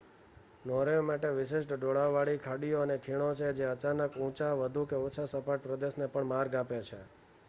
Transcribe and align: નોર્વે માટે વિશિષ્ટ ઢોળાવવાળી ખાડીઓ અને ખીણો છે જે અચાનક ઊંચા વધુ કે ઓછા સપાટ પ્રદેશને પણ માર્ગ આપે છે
નોર્વે 0.65 1.01
માટે 1.01 1.29
વિશિષ્ટ 1.33 1.73
ઢોળાવવાળી 1.73 2.39
ખાડીઓ 2.39 2.79
અને 2.81 2.95
ખીણો 2.99 3.27
છે 3.33 3.51
જે 3.53 3.67
અચાનક 3.67 4.17
ઊંચા 4.19 4.49
વધુ 4.55 4.87
કે 4.87 5.03
ઓછા 5.03 5.27
સપાટ 5.27 5.63
પ્રદેશને 5.63 6.07
પણ 6.07 6.27
માર્ગ 6.27 6.53
આપે 6.55 6.81
છે 6.83 7.03